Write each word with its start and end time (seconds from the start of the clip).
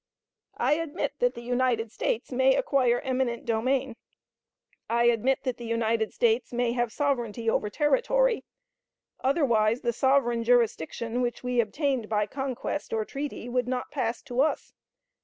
I 0.57 0.73
admit 0.77 1.13
that 1.19 1.35
the 1.35 1.43
United 1.43 1.91
States 1.91 2.31
may 2.31 2.55
acquire 2.55 3.01
eminent 3.01 3.45
domain. 3.45 3.95
I 4.89 5.03
admit 5.03 5.43
that 5.43 5.57
the 5.57 5.65
United 5.67 6.11
States 6.11 6.51
may 6.51 6.71
have 6.71 6.91
sovereignty 6.91 7.47
over 7.47 7.69
territory; 7.69 8.43
otherwise 9.19 9.81
the 9.81 9.93
sovereign 9.93 10.43
jurisdiction 10.43 11.21
which 11.21 11.43
we 11.43 11.59
obtained 11.61 12.09
by 12.09 12.25
conquest 12.25 12.93
or 12.93 13.05
treaty 13.05 13.47
would 13.47 13.67
not 13.67 13.91
pass 13.91 14.23
to 14.23 14.41
us. 14.41 14.73